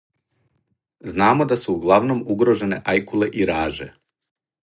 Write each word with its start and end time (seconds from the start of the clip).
Знамо 1.09 1.47
да 1.51 1.57
су 1.65 1.75
углавном 1.75 2.23
угрожене 2.35 2.81
ајкуле 2.97 3.31
и 3.43 3.49
раже. 3.53 3.91